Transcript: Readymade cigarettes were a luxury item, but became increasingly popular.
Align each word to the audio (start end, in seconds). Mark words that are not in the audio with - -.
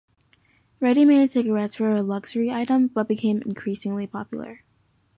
Readymade 0.81 1.29
cigarettes 1.29 1.79
were 1.79 1.91
a 1.95 2.01
luxury 2.01 2.49
item, 2.49 2.87
but 2.87 3.07
became 3.07 3.39
increasingly 3.45 4.07
popular. 4.07 4.63